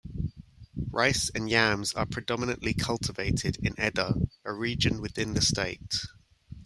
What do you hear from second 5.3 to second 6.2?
the state.